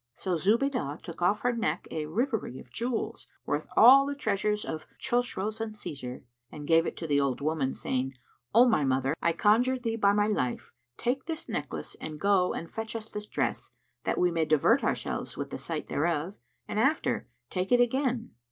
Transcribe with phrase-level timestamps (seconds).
[0.15, 4.87] So Zubaydah took off her neck a rivičre of jewels, worth all the treasures of
[4.99, 8.13] Chosroe and Cćsar, and gave it to the old woman, saying,
[8.51, 12.67] "O my mother, I conjure thee by my life, take this necklace and go and
[12.67, 13.69] fetch us this dress,
[14.03, 16.33] that we may divert ourselves with the sight thereof,
[16.67, 18.31] and after take it again!"